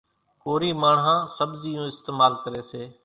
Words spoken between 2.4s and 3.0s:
ڪريَ سي۔